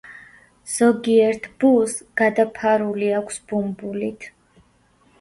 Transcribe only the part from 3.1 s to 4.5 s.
აქვს ბუმბულით.